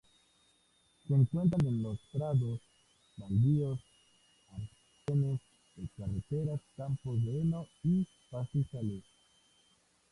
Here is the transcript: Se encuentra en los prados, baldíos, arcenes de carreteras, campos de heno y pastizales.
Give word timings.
Se 1.05 1.13
encuentra 1.13 1.59
en 1.69 1.83
los 1.83 1.99
prados, 2.11 2.59
baldíos, 3.17 3.77
arcenes 4.49 5.39
de 5.75 5.87
carreteras, 5.95 6.59
campos 6.75 7.23
de 7.23 7.41
heno 7.41 7.67
y 7.83 8.07
pastizales. 8.31 9.03